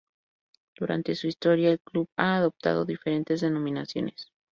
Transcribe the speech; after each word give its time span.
Durante 0.75 1.13
su 1.13 1.27
historia 1.27 1.69
el 1.69 1.79
club 1.79 2.09
ha 2.17 2.35
adoptado 2.37 2.85
diferentes 2.85 3.41
denominaciones. 3.41 4.31